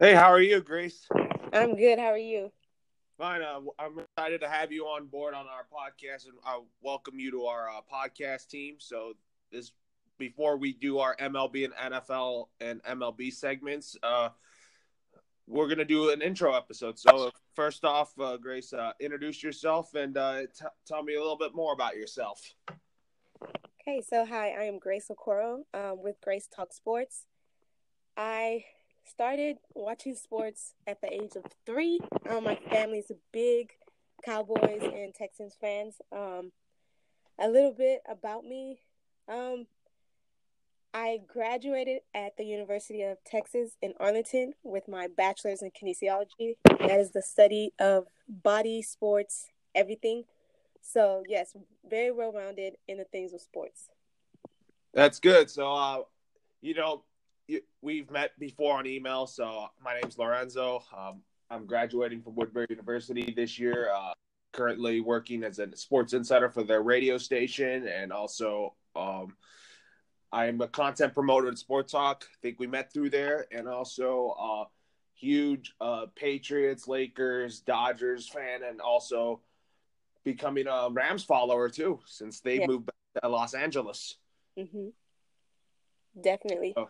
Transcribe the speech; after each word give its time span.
Hey, 0.00 0.14
how 0.14 0.30
are 0.30 0.40
you, 0.40 0.60
Grace? 0.60 1.08
I'm 1.52 1.74
good. 1.74 1.98
How 1.98 2.12
are 2.12 2.16
you? 2.16 2.52
Fine. 3.16 3.42
Uh, 3.42 3.58
I'm 3.80 3.98
excited 3.98 4.40
to 4.42 4.48
have 4.48 4.70
you 4.70 4.84
on 4.84 5.06
board 5.06 5.34
on 5.34 5.46
our 5.46 5.66
podcast, 5.72 6.26
and 6.26 6.34
I 6.46 6.60
welcome 6.82 7.18
you 7.18 7.32
to 7.32 7.46
our 7.46 7.68
uh, 7.68 7.80
podcast 7.92 8.46
team. 8.46 8.76
So, 8.78 9.14
this 9.50 9.72
before 10.16 10.56
we 10.56 10.72
do 10.72 11.00
our 11.00 11.16
MLB 11.16 11.64
and 11.64 11.92
NFL 11.92 12.46
and 12.60 12.80
MLB 12.84 13.32
segments, 13.32 13.96
uh, 14.04 14.28
we're 15.48 15.66
gonna 15.66 15.84
do 15.84 16.12
an 16.12 16.22
intro 16.22 16.54
episode. 16.54 16.96
So, 16.96 17.32
first 17.56 17.84
off, 17.84 18.12
uh, 18.20 18.36
Grace, 18.36 18.72
uh, 18.72 18.92
introduce 19.00 19.42
yourself 19.42 19.96
and 19.96 20.16
uh, 20.16 20.42
t- 20.42 20.64
tell 20.86 21.02
me 21.02 21.16
a 21.16 21.20
little 21.20 21.36
bit 21.36 21.56
more 21.56 21.72
about 21.72 21.96
yourself. 21.96 22.54
Okay, 23.82 24.00
so 24.00 24.24
hi, 24.24 24.50
I 24.50 24.62
am 24.62 24.78
Grace 24.78 25.10
Okoro 25.10 25.62
um, 25.74 26.04
with 26.04 26.20
Grace 26.20 26.46
Talk 26.46 26.72
Sports. 26.72 27.26
I 28.16 28.64
started 29.08 29.56
watching 29.74 30.14
sports 30.14 30.74
at 30.86 31.00
the 31.00 31.12
age 31.12 31.36
of 31.36 31.44
three. 31.66 32.00
Um, 32.28 32.44
my 32.44 32.58
family's 32.70 33.10
big 33.32 33.72
Cowboys 34.24 34.82
and 34.82 35.14
Texans 35.14 35.56
fans. 35.60 35.96
Um, 36.12 36.52
a 37.38 37.48
little 37.48 37.72
bit 37.72 38.02
about 38.08 38.44
me. 38.44 38.80
Um, 39.28 39.66
I 40.92 41.20
graduated 41.26 42.00
at 42.14 42.36
the 42.36 42.44
University 42.44 43.02
of 43.02 43.18
Texas 43.24 43.72
in 43.82 43.94
Arlington 44.00 44.54
with 44.62 44.88
my 44.88 45.06
bachelor's 45.06 45.62
in 45.62 45.70
kinesiology. 45.70 46.56
That 46.64 46.98
is 46.98 47.10
the 47.10 47.22
study 47.22 47.72
of 47.78 48.06
body, 48.28 48.82
sports, 48.82 49.50
everything. 49.74 50.24
So, 50.80 51.22
yes, 51.28 51.54
very 51.88 52.10
well 52.10 52.32
rounded 52.32 52.74
in 52.86 52.98
the 52.98 53.04
things 53.04 53.32
of 53.32 53.40
sports. 53.40 53.88
That's 54.94 55.20
good. 55.20 55.50
So, 55.50 55.72
uh, 55.72 56.02
you 56.62 56.74
know, 56.74 57.04
we've 57.82 58.10
met 58.10 58.38
before 58.38 58.78
on 58.78 58.86
email. 58.86 59.26
So 59.26 59.66
my 59.82 59.98
name's 60.00 60.18
Lorenzo. 60.18 60.82
Um, 60.96 61.22
I'm 61.50 61.66
graduating 61.66 62.22
from 62.22 62.34
Woodbury 62.34 62.66
University 62.68 63.32
this 63.34 63.58
year. 63.58 63.90
Uh, 63.94 64.12
currently 64.52 65.00
working 65.00 65.44
as 65.44 65.58
a 65.58 65.76
sports 65.76 66.12
insider 66.12 66.50
for 66.50 66.64
their 66.64 66.82
radio 66.82 67.18
station, 67.18 67.86
and 67.86 68.12
also 68.12 68.74
um, 68.96 69.36
I'm 70.32 70.60
a 70.60 70.68
content 70.68 71.14
promoter 71.14 71.48
at 71.48 71.58
Sports 71.58 71.92
Talk. 71.92 72.24
I 72.30 72.36
think 72.42 72.58
we 72.58 72.66
met 72.66 72.92
through 72.92 73.10
there, 73.10 73.46
and 73.52 73.68
also 73.68 74.34
uh, 74.40 74.64
huge 75.14 75.74
uh, 75.80 76.06
Patriots, 76.14 76.88
Lakers, 76.88 77.60
Dodgers 77.60 78.28
fan, 78.28 78.60
and 78.68 78.80
also 78.80 79.40
becoming 80.24 80.66
a 80.66 80.88
Rams 80.90 81.24
follower 81.24 81.68
too, 81.68 82.00
since 82.06 82.40
they 82.40 82.60
yeah. 82.60 82.66
moved 82.66 82.86
back 82.86 83.22
to 83.22 83.28
Los 83.28 83.54
Angeles. 83.54 84.16
Mm-hmm. 84.58 84.88
Definitely. 86.20 86.72
So, 86.76 86.88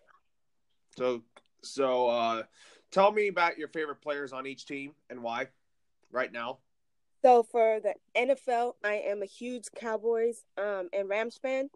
so, 0.98 1.22
so 1.62 2.08
uh, 2.08 2.42
tell 2.90 3.12
me 3.12 3.28
about 3.28 3.58
your 3.58 3.68
favorite 3.68 4.00
players 4.00 4.32
on 4.32 4.46
each 4.46 4.66
team 4.66 4.92
and 5.10 5.22
why 5.22 5.46
right 6.10 6.32
now. 6.32 6.58
So 7.22 7.42
for 7.42 7.80
the 7.80 7.94
NFL, 8.16 8.74
I 8.84 8.94
am 9.06 9.22
a 9.22 9.26
huge 9.26 9.64
Cowboys 9.74 10.44
um, 10.56 10.88
and 10.92 11.08
Rams 11.08 11.38
fan. 11.40 11.70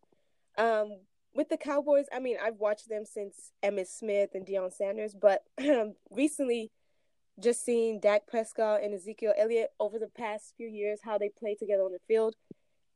Um, 0.58 0.98
with 1.34 1.48
the 1.48 1.56
Cowboys, 1.56 2.06
I 2.12 2.18
mean, 2.18 2.36
I've 2.42 2.58
watched 2.58 2.88
them 2.88 3.04
since 3.04 3.52
Emmitt 3.62 3.88
Smith 3.88 4.30
and 4.34 4.46
Deion 4.46 4.72
Sanders, 4.72 5.14
but 5.14 5.42
um, 5.58 5.94
recently, 6.10 6.70
just 7.40 7.64
seeing 7.64 7.98
Dak 7.98 8.26
Prescott 8.26 8.82
and 8.82 8.92
Ezekiel 8.92 9.32
Elliott 9.38 9.70
over 9.80 9.98
the 9.98 10.08
past 10.08 10.52
few 10.56 10.68
years, 10.68 11.00
how 11.02 11.16
they 11.16 11.30
play 11.30 11.54
together 11.54 11.82
on 11.82 11.92
the 11.92 11.98
field, 12.06 12.34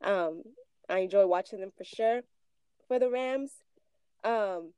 um, 0.03 0.43
I 0.89 0.99
enjoy 0.99 1.27
watching 1.27 1.61
them 1.61 1.73
for 1.77 1.85
sure. 1.85 2.21
For 2.87 2.99
the 2.99 3.11
Rams, 3.11 3.53
um, 4.23 4.73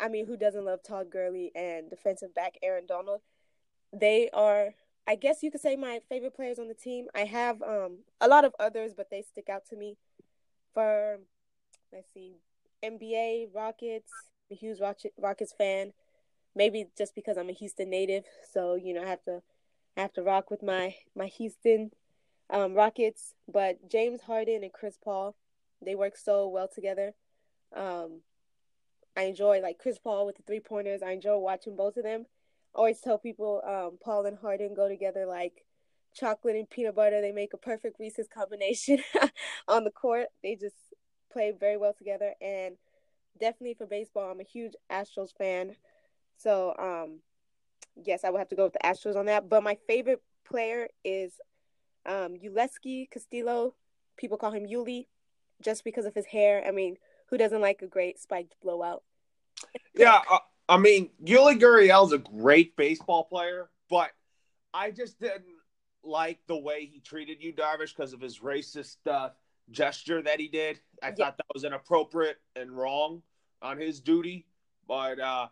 I 0.00 0.08
mean, 0.08 0.26
who 0.26 0.36
doesn't 0.36 0.64
love 0.64 0.80
Todd 0.82 1.10
Gurley 1.10 1.52
and 1.54 1.88
defensive 1.88 2.34
back 2.34 2.54
Aaron 2.62 2.86
Donald? 2.86 3.20
They 3.92 4.30
are, 4.32 4.74
I 5.06 5.14
guess 5.14 5.42
you 5.42 5.50
could 5.50 5.60
say, 5.60 5.76
my 5.76 6.00
favorite 6.08 6.34
players 6.34 6.58
on 6.58 6.68
the 6.68 6.74
team. 6.74 7.06
I 7.14 7.24
have 7.24 7.62
um, 7.62 7.98
a 8.20 8.28
lot 8.28 8.44
of 8.44 8.54
others, 8.58 8.92
but 8.96 9.10
they 9.10 9.22
stick 9.22 9.48
out 9.48 9.66
to 9.70 9.76
me. 9.76 9.96
For 10.74 11.18
let's 11.92 12.12
see, 12.12 12.36
NBA 12.82 13.48
Rockets, 13.54 14.12
a 14.50 14.54
huge 14.54 14.78
Rockets 14.80 15.52
fan. 15.56 15.92
Maybe 16.54 16.86
just 16.96 17.14
because 17.14 17.36
I'm 17.36 17.48
a 17.48 17.52
Houston 17.52 17.90
native, 17.90 18.24
so 18.52 18.74
you 18.74 18.92
know 18.92 19.02
I 19.02 19.06
have 19.06 19.22
to 19.24 19.42
I 19.96 20.00
have 20.00 20.12
to 20.14 20.22
rock 20.22 20.50
with 20.50 20.62
my 20.62 20.94
my 21.14 21.26
Houston 21.26 21.92
um, 22.50 22.74
Rockets. 22.74 23.34
But 23.50 23.88
James 23.90 24.22
Harden 24.22 24.62
and 24.62 24.72
Chris 24.72 24.98
Paul, 25.02 25.34
they 25.84 25.94
work 25.94 26.16
so 26.16 26.48
well 26.48 26.68
together. 26.68 27.14
Um, 27.74 28.20
I 29.16 29.22
enjoy 29.22 29.60
like 29.60 29.78
Chris 29.78 29.98
Paul 29.98 30.26
with 30.26 30.36
the 30.36 30.42
three 30.42 30.60
pointers. 30.60 31.02
I 31.02 31.12
enjoy 31.12 31.38
watching 31.38 31.76
both 31.76 31.96
of 31.96 32.04
them. 32.04 32.26
I 32.74 32.78
always 32.78 33.00
tell 33.00 33.18
people 33.18 33.62
um, 33.66 33.98
Paul 34.02 34.26
and 34.26 34.38
Harden 34.38 34.74
go 34.74 34.88
together 34.88 35.26
like 35.26 35.64
chocolate 36.14 36.56
and 36.56 36.68
peanut 36.68 36.94
butter. 36.94 37.20
They 37.20 37.32
make 37.32 37.52
a 37.52 37.58
perfect 37.58 38.00
Reese's 38.00 38.28
combination 38.28 38.98
on 39.68 39.84
the 39.84 39.90
court. 39.90 40.28
They 40.42 40.56
just 40.56 40.76
play 41.32 41.52
very 41.58 41.76
well 41.76 41.92
together. 41.92 42.34
And 42.40 42.76
definitely 43.38 43.74
for 43.74 43.86
baseball, 43.86 44.30
I'm 44.30 44.40
a 44.40 44.44
huge 44.44 44.72
Astros 44.90 45.36
fan. 45.36 45.76
So 46.38 46.74
um, 46.78 47.20
yes, 48.02 48.24
I 48.24 48.30
would 48.30 48.38
have 48.38 48.48
to 48.48 48.56
go 48.56 48.64
with 48.64 48.74
the 48.74 48.86
Astros 48.86 49.16
on 49.16 49.26
that. 49.26 49.48
But 49.48 49.62
my 49.62 49.76
favorite 49.86 50.22
player 50.44 50.88
is 51.04 51.32
um, 52.06 52.36
Yulieski 52.42 53.10
Castillo. 53.10 53.74
People 54.16 54.38
call 54.38 54.52
him 54.52 54.66
Yuli 54.66 55.06
just 55.62 55.84
because 55.84 56.06
of 56.06 56.14
his 56.14 56.26
hair. 56.26 56.64
I 56.66 56.70
mean, 56.70 56.96
who 57.32 57.38
doesn't 57.38 57.62
like 57.62 57.80
a 57.80 57.86
great 57.86 58.20
spiked 58.20 58.54
blowout? 58.62 59.02
Yeah, 59.94 60.20
uh, 60.30 60.38
I 60.68 60.76
mean, 60.76 61.08
Yuli 61.24 61.58
Gurriel's 61.58 62.12
a 62.12 62.18
great 62.18 62.76
baseball 62.76 63.24
player, 63.24 63.70
but 63.88 64.10
I 64.74 64.90
just 64.90 65.18
didn't 65.18 65.46
like 66.04 66.40
the 66.46 66.58
way 66.58 66.84
he 66.84 67.00
treated 67.00 67.42
Yu 67.42 67.54
Darvish 67.54 67.96
because 67.96 68.12
of 68.12 68.20
his 68.20 68.40
racist 68.40 68.96
uh, 69.10 69.30
gesture 69.70 70.20
that 70.20 70.40
he 70.40 70.48
did. 70.48 70.78
I 71.02 71.08
yeah. 71.08 71.14
thought 71.14 71.38
that 71.38 71.46
was 71.54 71.64
inappropriate 71.64 72.36
and 72.54 72.70
wrong 72.70 73.22
on 73.62 73.78
his 73.78 74.00
duty. 74.00 74.46
But 74.86 75.18
uh, 75.18 75.48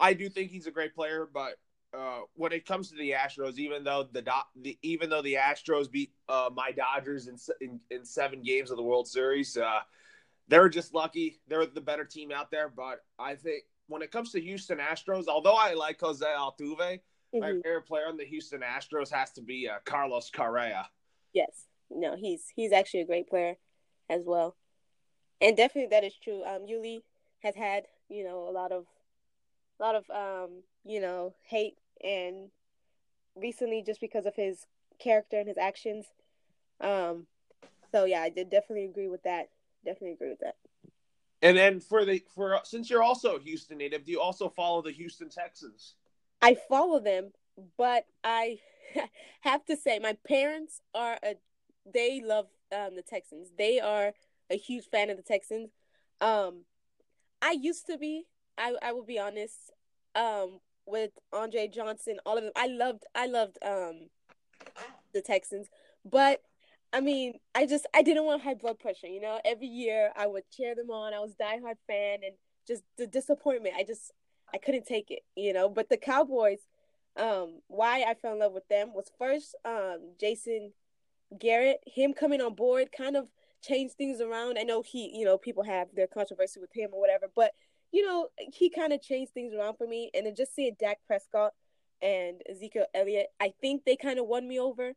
I 0.00 0.12
do 0.12 0.28
think 0.28 0.50
he's 0.50 0.66
a 0.66 0.72
great 0.72 0.92
player. 0.92 1.28
But 1.32 1.52
uh, 1.96 2.22
when 2.34 2.50
it 2.50 2.66
comes 2.66 2.90
to 2.90 2.96
the 2.96 3.12
Astros, 3.12 3.58
even 3.58 3.84
though 3.84 4.08
the, 4.10 4.24
the 4.60 4.76
even 4.82 5.08
though 5.08 5.22
the 5.22 5.34
Astros 5.34 5.88
beat 5.88 6.10
uh, 6.28 6.50
my 6.52 6.72
Dodgers 6.72 7.28
in, 7.28 7.36
in, 7.60 7.78
in 7.92 8.04
seven 8.04 8.42
games 8.42 8.72
of 8.72 8.76
the 8.76 8.82
World 8.82 9.06
Series, 9.06 9.56
they're 10.48 10.68
just 10.68 10.94
lucky. 10.94 11.40
They're 11.48 11.66
the 11.66 11.80
better 11.80 12.04
team 12.04 12.32
out 12.32 12.50
there. 12.50 12.68
But 12.68 13.04
I 13.18 13.34
think 13.34 13.64
when 13.88 14.02
it 14.02 14.10
comes 14.10 14.32
to 14.32 14.40
Houston 14.40 14.78
Astros, 14.78 15.26
although 15.28 15.54
I 15.54 15.74
like 15.74 16.00
Jose 16.00 16.24
Altuve, 16.24 16.78
mm-hmm. 16.78 17.40
my 17.40 17.52
favorite 17.62 17.86
player 17.86 18.06
on 18.08 18.16
the 18.16 18.24
Houston 18.24 18.60
Astros 18.60 19.10
has 19.12 19.32
to 19.32 19.42
be 19.42 19.68
uh, 19.68 19.78
Carlos 19.84 20.30
Correa. 20.30 20.88
Yes, 21.32 21.66
no, 21.90 22.16
he's 22.16 22.44
he's 22.54 22.72
actually 22.72 23.00
a 23.00 23.06
great 23.06 23.28
player 23.28 23.56
as 24.08 24.22
well, 24.24 24.56
and 25.40 25.56
definitely 25.56 25.90
that 25.90 26.04
is 26.04 26.14
true. 26.22 26.42
Um, 26.44 26.66
Yuli 26.66 27.02
has 27.40 27.54
had 27.54 27.84
you 28.08 28.24
know 28.24 28.48
a 28.48 28.52
lot 28.52 28.72
of 28.72 28.86
a 29.78 29.82
lot 29.82 29.94
of 29.94 30.04
um 30.10 30.62
you 30.84 31.00
know 31.00 31.34
hate 31.42 31.76
and 32.02 32.48
recently 33.34 33.82
just 33.82 34.00
because 34.00 34.24
of 34.24 34.34
his 34.34 34.66
character 34.98 35.38
and 35.38 35.48
his 35.48 35.58
actions. 35.58 36.06
Um, 36.80 37.26
so 37.92 38.04
yeah, 38.04 38.20
I 38.20 38.30
did 38.30 38.50
definitely 38.50 38.86
agree 38.86 39.08
with 39.08 39.22
that 39.24 39.50
definitely 39.86 40.12
agree 40.12 40.30
with 40.30 40.40
that. 40.40 40.56
And 41.42 41.56
then 41.56 41.80
for 41.80 42.04
the 42.04 42.22
for 42.34 42.60
since 42.64 42.90
you're 42.90 43.02
also 43.02 43.36
a 43.36 43.40
Houston 43.40 43.78
native, 43.78 44.04
do 44.04 44.12
you 44.12 44.20
also 44.20 44.48
follow 44.48 44.82
the 44.82 44.90
Houston 44.90 45.28
Texans? 45.28 45.94
I 46.42 46.56
follow 46.68 47.00
them, 47.00 47.32
but 47.78 48.06
I 48.24 48.58
have 49.40 49.64
to 49.66 49.76
say 49.76 49.98
my 49.98 50.16
parents 50.26 50.80
are 50.94 51.18
a 51.22 51.36
they 51.92 52.20
love 52.24 52.46
um, 52.72 52.96
the 52.96 53.02
Texans. 53.02 53.50
They 53.56 53.80
are 53.80 54.12
a 54.50 54.56
huge 54.56 54.86
fan 54.86 55.10
of 55.10 55.16
the 55.16 55.22
Texans. 55.22 55.70
Um, 56.20 56.64
I 57.40 57.52
used 57.52 57.86
to 57.86 57.98
be. 57.98 58.24
I 58.58 58.74
I 58.82 58.92
will 58.92 59.04
be 59.04 59.18
honest. 59.18 59.72
Um, 60.14 60.60
with 60.86 61.10
Andre 61.32 61.68
Johnson, 61.68 62.18
all 62.24 62.38
of 62.38 62.44
them. 62.44 62.52
I 62.56 62.66
loved. 62.68 63.04
I 63.14 63.26
loved 63.26 63.58
um, 63.64 64.08
the 65.12 65.20
Texans, 65.20 65.68
but 66.04 66.42
I 66.92 67.00
mean, 67.00 67.34
I 67.54 67.66
just 67.66 67.86
I 67.94 68.02
didn't 68.02 68.24
want 68.24 68.42
high 68.42 68.54
blood 68.54 68.78
pressure. 68.78 69.06
You 69.06 69.20
know, 69.20 69.40
every 69.44 69.66
year 69.66 70.12
I 70.16 70.26
would 70.26 70.44
cheer 70.50 70.74
them 70.74 70.90
on. 70.90 71.14
I 71.14 71.20
was 71.20 71.34
diehard 71.40 71.76
fan, 71.86 72.20
and 72.24 72.36
just 72.66 72.82
the 72.98 73.06
disappointment. 73.06 73.74
I 73.76 73.84
just 73.84 74.12
I 74.54 74.58
couldn't 74.58 74.86
take 74.86 75.10
it. 75.10 75.20
You 75.34 75.52
know, 75.52 75.68
but 75.68 75.88
the 75.88 75.96
Cowboys. 75.96 76.60
Um, 77.18 77.62
why 77.68 78.04
I 78.06 78.12
fell 78.12 78.34
in 78.34 78.40
love 78.40 78.52
with 78.52 78.68
them 78.68 78.92
was 78.94 79.10
first 79.18 79.56
um 79.64 80.12
Jason 80.20 80.72
Garrett. 81.38 81.80
Him 81.86 82.12
coming 82.12 82.42
on 82.42 82.54
board 82.54 82.88
kind 82.96 83.16
of 83.16 83.28
changed 83.62 83.94
things 83.94 84.20
around. 84.20 84.58
I 84.58 84.64
know 84.64 84.82
he, 84.82 85.10
you 85.16 85.24
know, 85.24 85.38
people 85.38 85.64
have 85.64 85.88
their 85.94 86.06
controversy 86.06 86.60
with 86.60 86.70
him 86.74 86.90
or 86.92 87.00
whatever, 87.00 87.26
but 87.34 87.52
you 87.92 88.04
know, 88.04 88.28
he 88.52 88.68
kind 88.68 88.92
of 88.92 89.00
changed 89.00 89.32
things 89.32 89.54
around 89.54 89.76
for 89.76 89.86
me. 89.86 90.10
And 90.14 90.26
then 90.26 90.34
just 90.34 90.54
seeing 90.54 90.76
Dak 90.78 90.98
Prescott 91.06 91.52
and 92.02 92.42
Ezekiel 92.50 92.86
Elliott, 92.94 93.28
I 93.40 93.52
think 93.60 93.84
they 93.84 93.96
kind 93.96 94.18
of 94.18 94.26
won 94.26 94.46
me 94.46 94.58
over. 94.58 94.92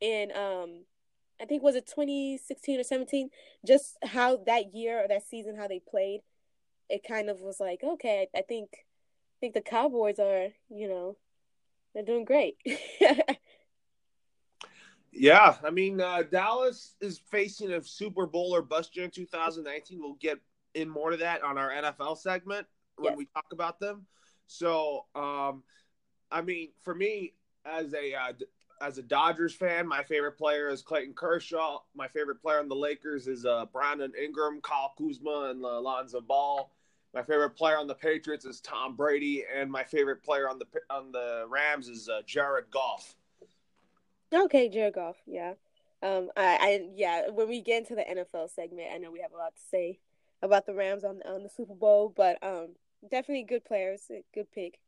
And 0.00 0.32
um, 0.32 0.84
I 1.40 1.44
think 1.44 1.62
was 1.62 1.76
it 1.76 1.86
2016 1.86 2.80
or 2.80 2.82
17, 2.82 3.30
just 3.66 3.96
how 4.02 4.38
that 4.46 4.74
year 4.74 5.04
or 5.04 5.08
that 5.08 5.28
season 5.28 5.56
how 5.56 5.68
they 5.68 5.80
played, 5.80 6.20
it 6.88 7.02
kind 7.06 7.30
of 7.30 7.40
was 7.40 7.60
like, 7.60 7.82
okay, 7.84 8.28
I 8.34 8.42
think 8.42 8.70
I 8.74 9.38
think 9.40 9.54
the 9.54 9.60
Cowboys 9.60 10.18
are, 10.18 10.48
you 10.68 10.88
know, 10.88 11.16
they're 11.94 12.04
doing 12.04 12.24
great. 12.24 12.56
yeah, 15.12 15.56
I 15.62 15.70
mean 15.70 16.00
uh, 16.00 16.22
Dallas 16.22 16.96
is 17.00 17.20
facing 17.30 17.72
a 17.72 17.82
Super 17.82 18.26
Bowl 18.26 18.54
or 18.54 18.62
bust 18.62 18.96
year 18.96 19.04
in 19.04 19.10
2019. 19.10 20.00
We'll 20.00 20.14
get 20.14 20.38
in 20.74 20.88
more 20.88 21.10
to 21.10 21.16
that 21.18 21.42
on 21.42 21.56
our 21.56 21.70
NFL 21.70 22.18
segment 22.18 22.66
when 22.96 23.12
yes. 23.12 23.18
we 23.18 23.26
talk 23.26 23.46
about 23.52 23.78
them. 23.78 24.06
So, 24.46 25.06
um, 25.14 25.62
I 26.30 26.42
mean, 26.42 26.70
for 26.82 26.94
me 26.94 27.34
as 27.64 27.94
a 27.94 28.14
uh, 28.14 28.32
as 28.80 28.98
a 28.98 29.02
Dodgers 29.02 29.54
fan, 29.54 29.86
my 29.86 30.02
favorite 30.02 30.38
player 30.38 30.68
is 30.68 30.82
Clayton 30.82 31.14
Kershaw. 31.14 31.80
My 31.94 32.08
favorite 32.08 32.40
player 32.40 32.58
on 32.58 32.68
the 32.68 32.76
Lakers 32.76 33.26
is 33.26 33.44
uh, 33.44 33.66
Brandon 33.72 34.12
Ingram, 34.20 34.60
Kyle 34.60 34.92
Kuzma, 34.96 35.50
and 35.50 35.64
Alonzo 35.64 36.20
Ball. 36.20 36.70
My 37.14 37.22
favorite 37.22 37.50
player 37.50 37.78
on 37.78 37.86
the 37.86 37.94
Patriots 37.94 38.44
is 38.44 38.60
Tom 38.60 38.94
Brady, 38.94 39.44
and 39.54 39.70
my 39.70 39.82
favorite 39.82 40.22
player 40.22 40.48
on 40.48 40.58
the 40.58 40.66
on 40.90 41.10
the 41.10 41.46
Rams 41.48 41.88
is 41.88 42.08
uh, 42.08 42.20
Jared 42.26 42.70
Goff. 42.70 43.16
Okay, 44.32 44.68
Jared 44.68 44.94
Goff. 44.94 45.16
Yeah, 45.26 45.54
um, 46.02 46.30
I, 46.36 46.58
I, 46.60 46.88
yeah. 46.94 47.30
When 47.30 47.48
we 47.48 47.62
get 47.62 47.78
into 47.78 47.94
the 47.94 48.02
NFL 48.02 48.50
segment, 48.50 48.88
I 48.94 48.98
know 48.98 49.10
we 49.10 49.20
have 49.20 49.32
a 49.32 49.38
lot 49.38 49.56
to 49.56 49.62
say 49.70 50.00
about 50.42 50.66
the 50.66 50.74
Rams 50.74 51.02
on 51.02 51.20
on 51.26 51.42
the 51.42 51.48
Super 51.48 51.74
Bowl, 51.74 52.12
but 52.14 52.42
um, 52.42 52.68
definitely 53.10 53.44
good 53.44 53.64
players. 53.64 54.10
Good 54.34 54.52
pick. 54.52 54.78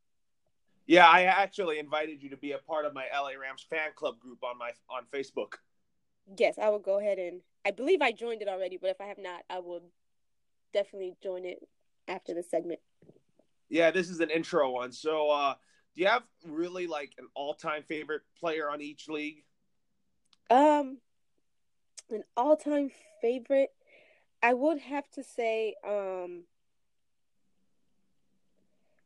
Yeah, 0.87 1.07
I 1.07 1.23
actually 1.23 1.79
invited 1.79 2.21
you 2.21 2.29
to 2.29 2.37
be 2.37 2.51
a 2.51 2.57
part 2.57 2.85
of 2.85 2.93
my 2.93 3.05
LA 3.13 3.39
Rams 3.39 3.65
fan 3.69 3.91
club 3.95 4.19
group 4.19 4.43
on 4.43 4.57
my 4.57 4.71
on 4.89 5.03
Facebook. 5.13 5.53
Yes, 6.37 6.57
I 6.57 6.69
will 6.69 6.79
go 6.79 6.99
ahead 6.99 7.17
and 7.17 7.41
I 7.65 7.71
believe 7.71 8.01
I 8.01 8.11
joined 8.11 8.41
it 8.41 8.47
already, 8.47 8.77
but 8.77 8.89
if 8.89 8.99
I 8.99 9.05
have 9.05 9.17
not, 9.17 9.43
I 9.49 9.59
will 9.59 9.83
definitely 10.73 11.15
join 11.21 11.45
it 11.45 11.67
after 12.07 12.33
the 12.33 12.43
segment. 12.43 12.79
Yeah, 13.69 13.91
this 13.91 14.09
is 14.09 14.19
an 14.19 14.29
intro 14.29 14.71
one. 14.71 14.91
So, 14.91 15.29
uh, 15.29 15.55
do 15.95 16.01
you 16.01 16.07
have 16.07 16.23
really 16.45 16.87
like 16.87 17.13
an 17.17 17.27
all-time 17.35 17.83
favorite 17.87 18.21
player 18.39 18.69
on 18.69 18.81
each 18.81 19.07
league? 19.07 19.43
Um, 20.49 20.97
an 22.09 22.23
all-time 22.35 22.91
favorite, 23.21 23.69
I 24.43 24.53
would 24.53 24.79
have 24.79 25.09
to 25.11 25.23
say, 25.23 25.75
um, 25.87 26.43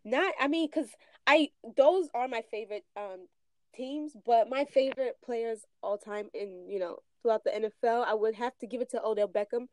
not. 0.05 0.33
I 0.39 0.47
mean, 0.47 0.69
because 0.73 0.89
I 1.27 1.49
those 1.75 2.07
are 2.13 2.27
my 2.27 2.43
favorite 2.49 2.85
um 2.95 3.27
teams, 3.75 4.15
but 4.25 4.49
my 4.49 4.65
favorite 4.65 5.17
players 5.23 5.65
all 5.81 5.97
time 5.97 6.29
in 6.33 6.69
you 6.69 6.79
know 6.79 6.99
throughout 7.21 7.43
the 7.43 7.51
NFL, 7.51 8.05
I 8.05 8.13
would 8.13 8.35
have 8.35 8.57
to 8.59 8.67
give 8.67 8.81
it 8.81 8.91
to 8.91 9.03
Odell 9.03 9.27
Beckham, 9.27 9.67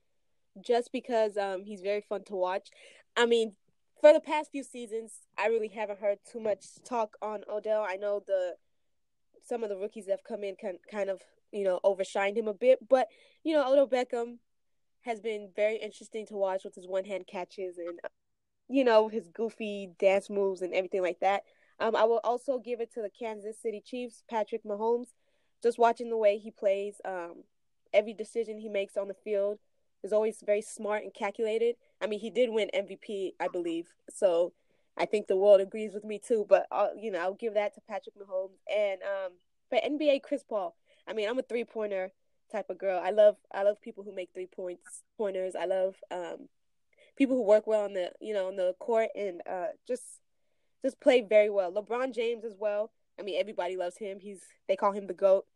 just 0.65 0.91
because 0.93 1.37
um 1.37 1.65
he's 1.65 1.83
very 1.83 2.01
fun 2.01 2.25
to 2.25 2.35
watch. 2.35 2.71
I 3.17 3.27
mean, 3.27 3.55
for 4.01 4.13
the 4.13 4.21
past 4.21 4.51
few 4.51 4.65
seasons, 4.65 5.21
I 5.39 5.47
really 5.47 5.69
haven't 5.69 6.01
heard 6.01 6.19
too 6.31 6.41
much 6.41 6.65
talk 6.85 7.17
on 7.23 7.45
Odell. 7.49 7.87
I 7.89 7.97
know 7.97 8.23
the 8.27 8.55
some 9.45 9.63
of 9.63 9.69
the 9.69 9.77
rookies 9.77 10.07
that 10.07 10.13
have 10.13 10.25
come 10.25 10.45
in 10.45 10.57
can 10.57 10.79
kind 10.91 11.11
of 11.11 11.21
you 11.53 11.65
know 11.65 11.79
overshined 11.85 12.37
him 12.37 12.49
a 12.49 12.55
bit, 12.55 12.89
but 12.89 13.09
you 13.45 13.55
know 13.55 13.71
Odell 13.71 13.89
Beckham 13.89 14.39
has 15.03 15.21
been 15.21 15.51
very 15.55 15.77
interesting 15.77 16.27
to 16.27 16.35
watch 16.35 16.63
with 16.65 16.75
his 16.75 16.87
one 16.87 17.05
hand 17.05 17.27
catches 17.27 17.77
and 17.77 17.99
you 18.69 18.85
know, 18.85 19.09
his 19.09 19.29
goofy 19.29 19.91
dance 19.99 20.31
moves 20.31 20.63
and 20.63 20.75
everything 20.75 21.03
like 21.03 21.21
that. 21.21 21.43
Um, 21.81 21.97
I 21.97 22.05
will 22.05 22.21
also 22.25 22.59
give 22.59 22.81
it 22.81 22.93
to 22.95 23.03
the 23.03 23.11
Kansas 23.11 23.61
City 23.61 23.83
Chiefs, 23.85 24.23
Patrick 24.29 24.65
Mahomes. 24.65 25.09
Just 25.63 25.79
watching 25.79 26.11
the 26.11 26.17
way 26.17 26.39
he 26.39 26.51
plays, 26.51 27.01
um, 27.05 27.45
every 27.93 28.13
decision 28.13 28.59
he 28.59 28.69
makes 28.69 28.97
on 28.97 29.09
the 29.09 29.15
field 29.15 29.59
is 30.03 30.13
always 30.13 30.43
very 30.45 30.63
smart 30.63 31.03
and 31.05 31.15
calculated. 31.15 31.77
I 32.01 32.07
mean, 32.07 32.21
he 32.21 32.31
did 32.31 32.51
win 32.51 32.71
MVP, 32.75 33.33
I 33.41 33.49
believe. 33.49 33.89
So 34.11 34.53
I 34.97 35.07
think 35.07 35.27
the 35.27 35.37
world 35.37 35.61
agrees 35.61 35.95
with 35.95 36.05
me 36.05 36.19
too. 36.19 36.47
But 36.49 36.67
I'll, 36.71 36.97
you 36.97 37.11
know, 37.11 37.21
I'll 37.21 37.35
give 37.35 37.55
that 37.55 37.75
to 37.75 37.81
Patrick 37.89 38.17
Mahomes 38.17 38.59
and 38.75 39.01
um, 39.03 39.33
for 39.69 39.79
NBA, 39.79 40.23
Chris 40.23 40.43
Paul. 40.43 40.75
I 41.07 41.13
mean, 41.13 41.29
I'm 41.29 41.39
a 41.39 41.43
three 41.43 41.65
pointer 41.65 42.13
type 42.51 42.71
of 42.71 42.79
girl. 42.79 43.01
I 43.03 43.11
love 43.11 43.37
I 43.53 43.63
love 43.63 43.81
people 43.81 44.05
who 44.05 44.15
make 44.15 44.31
three 44.35 44.47
points 44.47 45.03
pointers. 45.17 45.55
I 45.55 45.65
love 45.65 45.97
um, 46.11 46.49
people 47.23 47.37
who 47.37 47.45
work 47.45 47.69
well 47.69 47.85
on 47.85 47.93
the 47.93 48.11
you 48.21 48.35
know 48.35 48.49
on 48.49 48.57
the 48.57 48.75
court 48.81 49.09
and 49.15 49.43
uh, 49.49 49.69
just 49.87 50.03
just 50.85 50.99
play 51.01 51.21
very 51.21 51.49
well. 51.49 51.71
LeBron 51.71 52.13
James 52.13 52.45
as 52.45 52.57
well. 52.59 52.91
I 53.17 53.23
mean, 53.23 53.39
everybody 53.39 53.77
loves 53.77 53.97
him. 53.97 54.19
He's 54.19 54.41
they 54.67 54.75
call 54.75 54.91
him 54.91 55.07
the 55.07 55.15
goat. 55.15 55.47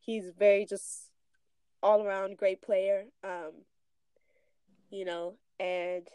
He's 0.00 0.30
very 0.36 0.66
just 0.66 1.10
all 1.80 2.02
around 2.02 2.38
great 2.38 2.60
player. 2.60 3.04
Um, 3.22 3.52
you 4.90 5.04
know, 5.04 5.34
and 5.60 6.08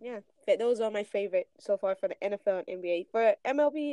yeah, 0.00 0.18
those 0.58 0.80
are 0.80 0.90
my 0.90 1.04
favorite 1.04 1.48
so 1.60 1.76
far 1.76 1.94
for 1.94 2.08
the 2.08 2.16
NFL 2.20 2.64
and 2.66 2.82
NBA. 2.82 3.06
For 3.12 3.36
MLB, 3.46 3.92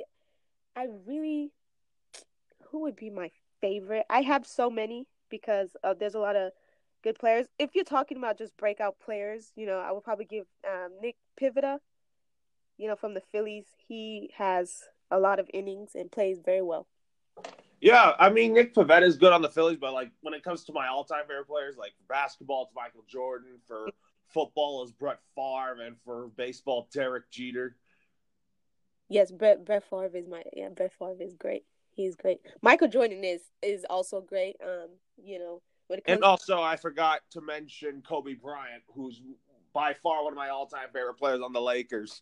I 0.76 0.88
really 1.06 1.52
who 2.72 2.80
would 2.82 2.96
be 2.96 3.12
my 3.12 3.30
favorite? 3.62 4.08
I 4.10 4.22
have 4.22 4.48
so 4.48 4.72
many 4.72 5.06
because 5.30 5.78
uh, 5.84 5.94
there's 5.94 6.16
a 6.16 6.20
lot 6.20 6.36
of 6.36 6.54
good 7.04 7.18
players. 7.18 7.48
If 7.58 7.72
you're 7.76 7.84
talking 7.84 8.18
about 8.18 8.38
just 8.38 8.56
breakout 8.58 8.96
players, 9.00 9.52
you 9.56 9.66
know, 9.66 9.80
I 9.80 9.92
would 9.92 10.04
probably 10.04 10.26
give 10.26 10.46
um, 10.68 10.92
Nick 11.02 11.16
Pivetta, 11.40 11.78
you 12.78 12.88
know, 12.88 12.96
from 12.96 13.14
the 13.14 13.22
Phillies. 13.32 13.66
He 13.88 14.32
has 14.38 14.84
a 15.12 15.20
lot 15.20 15.40
of 15.40 15.50
innings 15.54 15.92
and 15.96 16.12
plays 16.12 16.40
very 16.44 16.62
well. 16.62 16.88
Yeah, 17.82 18.14
I 18.20 18.30
mean 18.30 18.54
Nick 18.54 18.76
Pivetta 18.76 19.04
is 19.04 19.16
good 19.16 19.32
on 19.32 19.42
the 19.42 19.50
Phillies, 19.50 19.78
but 19.80 19.94
like 19.94 20.12
when 20.22 20.34
it 20.34 20.44
comes 20.44 20.66
to 20.66 20.74
my 20.74 20.88
all-time 20.88 21.24
favorite 21.28 21.48
players, 21.48 21.78
like 21.78 21.94
basketball, 22.10 22.64
it's 22.64 22.76
Michael 22.76 23.06
Jordan. 23.08 23.60
For 23.68 23.88
football, 24.28 24.84
is 24.84 24.92
Brett 24.92 25.20
Favre, 25.36 25.82
and 25.82 25.96
for 26.04 26.28
baseball, 26.36 26.90
Derek 26.94 27.30
Jeter. 27.32 27.78
Yes, 29.08 29.32
Brett 29.32 29.66
Brett 29.66 29.84
Favre 29.90 30.18
is 30.18 30.28
my 30.28 30.44
yeah. 30.54 30.70
Brett 30.70 30.92
Favre 31.00 31.22
is 31.22 31.36
great. 31.36 31.64
He's 31.92 32.16
great. 32.16 32.42
Michael 32.62 32.90
Jordan 32.90 33.24
is 33.24 33.42
is 33.62 33.86
also 33.90 34.20
great. 34.22 34.58
Um, 34.62 34.90
you 35.18 35.40
know, 35.40 35.62
and 36.06 36.24
also, 36.24 36.62
I 36.62 36.76
forgot 36.76 37.22
to 37.32 37.42
mention 37.42 38.04
Kobe 38.08 38.36
Bryant, 38.36 38.84
who's 38.94 39.22
by 39.74 39.94
far 39.94 40.24
one 40.24 40.34
of 40.34 40.38
my 40.38 40.50
all-time 40.50 40.88
favorite 40.94 41.16
players 41.16 41.42
on 41.42 41.54
the 41.54 41.62
Lakers. 41.62 42.22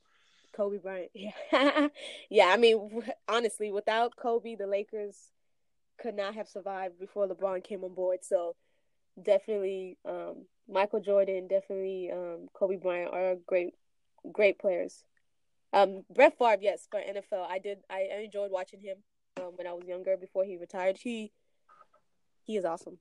Kobe 0.54 0.78
Bryant, 0.78 1.12
yeah, 1.14 1.32
yeah. 2.30 2.48
I 2.48 2.58
mean, 2.58 3.04
honestly, 3.28 3.72
without 3.72 4.16
Kobe, 4.16 4.56
the 4.56 4.68
Lakers 4.68 5.32
could 6.00 6.16
not 6.16 6.36
have 6.36 6.48
survived 6.48 7.00
before 7.00 7.28
LeBron 7.28 7.64
came 7.64 7.84
on 7.84 7.94
board. 7.94 8.20
So, 8.24 8.56
definitely, 9.22 9.98
um, 10.06 10.46
Michael 10.70 11.02
Jordan, 11.02 11.48
definitely 11.48 12.12
um, 12.12 12.48
Kobe 12.54 12.78
Bryant 12.78 13.14
are 13.14 13.36
great, 13.46 13.74
great 14.32 14.60
players. 14.60 15.04
Um, 15.74 16.06
Brett 16.14 16.38
Favre, 16.38 16.58
yes, 16.62 16.88
for 16.90 17.00
NFL, 17.00 17.46
I 17.50 17.60
did. 17.60 17.80
I, 17.90 18.08
I 18.16 18.22
enjoyed 18.22 18.52
watching 18.52 18.80
him 18.80 18.98
um, 19.38 19.52
when 19.56 19.68
I 19.68 19.74
was 19.74 19.86
younger 19.86 20.16
before 20.16 20.46
he 20.46 20.58
retired. 20.58 20.98
He 20.98 21.34
he 22.44 22.56
is 22.56 22.64
awesome. 22.64 22.98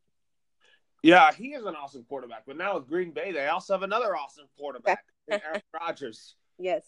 Yeah, 1.03 1.33
he 1.33 1.49
is 1.49 1.65
an 1.65 1.75
awesome 1.75 2.05
quarterback. 2.09 2.45
But 2.47 2.57
now 2.57 2.75
with 2.77 2.89
Green 2.89 3.13
Bay, 3.13 3.33
they 3.33 3.47
also 3.47 3.75
have 3.75 3.83
another 3.83 4.17
awesome 4.17 4.47
quarterback, 4.59 5.05
Aaron 5.31 5.63
Rodgers. 5.73 6.35
Yes. 6.59 6.85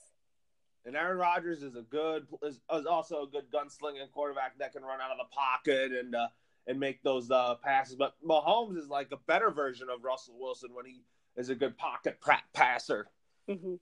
And 0.85 0.97
Aaron 0.97 1.19
Rodgers 1.19 1.63
is 1.63 1.77
a 1.77 1.83
good 1.83 2.27
is, 2.43 2.61
is, 2.73 2.87
also 2.87 3.23
a 3.23 3.27
good 3.27 3.51
gunslinging 3.53 4.11
quarterback 4.13 4.59
that 4.59 4.73
can 4.73 4.83
run 4.83 5.01
out 5.01 5.11
of 5.11 5.19
the 5.19 5.35
pocket 5.35 5.93
and 5.93 6.15
uh, 6.15 6.29
and 6.67 6.81
make 6.81 7.03
those 7.03 7.31
uh, 7.31 7.57
passes. 7.57 7.97
But 7.97 8.15
Mahomes 8.27 8.77
is 8.77 8.89
like 8.89 9.09
a 9.13 9.19
better 9.27 9.51
version 9.51 9.89
of 9.95 10.05
Russell 10.05 10.37
Wilson 10.39 10.71
when 10.73 10.87
he 10.87 11.03
is 11.37 11.51
a 11.51 11.55
good 11.55 11.77
pocket 11.77 12.19
passer. 12.55 13.09
Mm-hmm. 13.49 13.75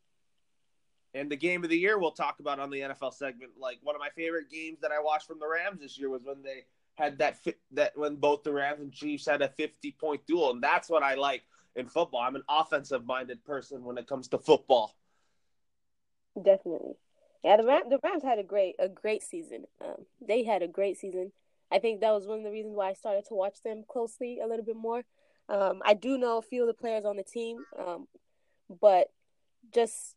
And 1.14 1.30
the 1.30 1.36
game 1.36 1.64
of 1.64 1.70
the 1.70 1.78
year 1.78 1.98
we'll 1.98 2.10
talk 2.10 2.40
about 2.40 2.60
on 2.60 2.70
the 2.70 2.80
NFL 2.80 3.14
segment. 3.14 3.52
Like 3.58 3.78
one 3.82 3.94
of 3.94 4.00
my 4.00 4.10
favorite 4.10 4.50
games 4.50 4.80
that 4.82 4.92
I 4.92 5.00
watched 5.00 5.26
from 5.26 5.38
the 5.38 5.48
Rams 5.48 5.80
this 5.80 5.98
year 5.98 6.10
was 6.10 6.22
when 6.24 6.42
they 6.42 6.64
had 6.96 7.18
that 7.18 7.38
that 7.72 7.96
when 7.96 8.16
both 8.16 8.42
the 8.42 8.52
Rams 8.52 8.80
and 8.80 8.92
Chiefs 8.92 9.26
had 9.26 9.42
a 9.42 9.48
50 9.48 9.92
point 10.00 10.26
duel, 10.26 10.50
and 10.50 10.62
that's 10.62 10.88
what 10.88 11.02
I 11.02 11.14
like 11.14 11.42
in 11.74 11.86
football. 11.86 12.20
I'm 12.20 12.36
an 12.36 12.42
offensive 12.48 13.06
minded 13.06 13.44
person 13.44 13.84
when 13.84 13.98
it 13.98 14.08
comes 14.08 14.28
to 14.28 14.38
football. 14.38 14.96
Definitely, 16.36 16.94
yeah. 17.44 17.56
The 17.58 17.64
Rams, 17.64 17.86
the 17.90 18.00
Rams 18.02 18.22
had 18.22 18.38
a 18.38 18.42
great 18.42 18.76
a 18.78 18.88
great 18.88 19.22
season. 19.22 19.64
Um, 19.82 20.06
they 20.26 20.44
had 20.44 20.62
a 20.62 20.68
great 20.68 20.98
season. 20.98 21.32
I 21.70 21.78
think 21.78 22.00
that 22.00 22.12
was 22.12 22.26
one 22.26 22.38
of 22.38 22.44
the 22.44 22.50
reasons 22.50 22.74
why 22.74 22.90
I 22.90 22.94
started 22.94 23.24
to 23.28 23.34
watch 23.34 23.62
them 23.62 23.84
closely 23.88 24.40
a 24.40 24.46
little 24.46 24.64
bit 24.64 24.76
more. 24.76 25.04
Um, 25.48 25.82
I 25.84 25.94
do 25.94 26.18
know 26.18 26.38
a 26.38 26.42
few 26.42 26.62
of 26.62 26.68
the 26.68 26.74
players 26.74 27.04
on 27.04 27.16
the 27.16 27.22
team, 27.22 27.58
um, 27.78 28.06
but 28.80 29.08
just 29.72 30.16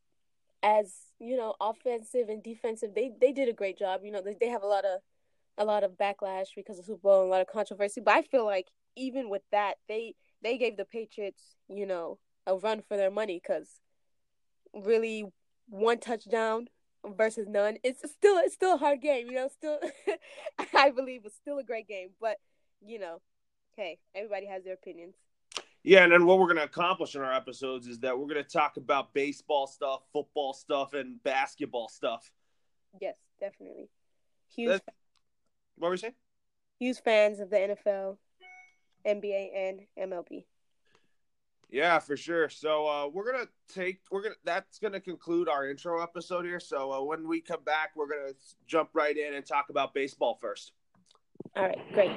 as 0.63 0.93
you 1.19 1.36
know, 1.36 1.55
offensive 1.59 2.29
and 2.29 2.41
defensive, 2.41 2.95
they 2.95 3.12
they 3.19 3.31
did 3.31 3.50
a 3.50 3.53
great 3.53 3.77
job. 3.77 4.01
You 4.03 4.12
know, 4.12 4.21
they, 4.21 4.36
they 4.39 4.48
have 4.48 4.63
a 4.63 4.67
lot 4.67 4.86
of 4.86 5.01
a 5.60 5.66
lot 5.66 5.84
of 5.84 5.92
backlash 5.92 6.48
because 6.56 6.80
of 6.80 6.86
Super 6.86 7.01
Bowl 7.01 7.22
and 7.22 7.28
a 7.28 7.32
lot 7.32 7.42
of 7.42 7.48
controversy. 7.48 8.01
But 8.01 8.16
I 8.16 8.22
feel 8.24 8.46
like 8.46 8.68
even 8.96 9.30
with 9.30 9.44
that, 9.51 9.75
they 9.88 10.16
they 10.42 10.58
gave 10.58 10.78
the 10.78 10.86
Patriots, 10.86 11.56
you 11.68 11.86
know, 11.86 12.18
a 12.48 12.56
run 12.56 12.82
for 12.88 12.98
their 12.98 13.12
money 13.12 13.42
because 13.44 13.82
really 14.74 15.25
one 15.68 16.00
touchdown 16.00 16.68
versus 17.06 17.48
none. 17.48 17.78
It's 17.84 18.00
still 18.12 18.38
it's 18.38 18.56
still 18.56 18.75
a 18.75 18.78
hard 18.78 19.01
game, 19.01 19.28
you 19.28 19.36
know. 19.36 19.50
Still, 19.50 19.80
I 20.74 20.92
believe 20.92 21.22
it's 21.25 21.36
still 21.36 21.60
a 21.60 21.63
great 21.63 21.88
game, 21.88 22.10
but 22.20 22.38
you 22.82 23.00
know, 23.00 23.22
hey, 23.75 24.00
everybody 24.16 24.48
has 24.48 24.63
their 24.63 24.74
opinions. 24.74 25.16
Yeah, 25.84 26.04
and 26.04 26.12
then 26.12 26.25
what 26.25 26.39
we're 26.39 26.48
going 26.48 26.58
to 26.58 26.63
accomplish 26.63 27.16
in 27.16 27.22
our 27.22 27.34
episodes 27.34 27.88
is 27.88 28.00
that 28.00 28.18
we're 28.18 28.28
going 28.28 28.44
to 28.44 28.50
talk 28.50 28.75
about 28.75 29.13
baseball 29.13 29.66
stuff, 29.66 30.01
football 30.12 30.54
stuff, 30.54 30.94
and 30.94 31.24
basketball 31.24 31.88
stuff. 31.88 32.30
Yes, 33.00 33.16
definitely. 33.39 33.89
Huge, 34.54 34.82
what 35.79 35.88
were 35.88 35.95
you 35.95 35.98
saying? 35.98 36.13
huge 36.79 37.01
fans 37.01 37.39
of 37.39 37.50
the 37.50 37.57
NFL, 37.57 38.17
NBA, 39.05 39.50
and 39.55 40.12
MLB. 40.12 40.45
Yeah, 41.69 42.00
for 42.00 42.17
sure. 42.17 42.50
So 42.50 42.88
uh, 42.88 43.07
we're 43.07 43.31
gonna 43.31 43.48
take 43.67 44.00
we're 44.09 44.24
gonna 44.24 44.36
that's 44.43 44.79
gonna 44.79 45.00
conclude 45.00 45.48
our 45.48 45.69
intro 45.69 46.01
episode 46.01 46.45
here. 46.45 46.59
So 46.59 46.91
uh, 46.91 47.03
when 47.03 47.27
we 47.27 47.41
come 47.41 47.63
back, 47.63 47.91
we're 47.95 48.07
gonna 48.07 48.33
jump 48.65 48.89
right 48.93 49.15
in 49.15 49.36
and 49.36 49.45
talk 49.45 49.69
about 49.69 49.93
baseball 49.93 50.39
first. 50.41 50.71
All 51.55 51.63
right, 51.63 51.77
great. 51.93 52.12